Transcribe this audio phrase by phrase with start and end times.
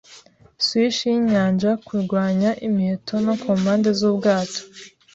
[0.65, 4.61] swish yinyanja kurwanya imiheto no kumpande zubwato.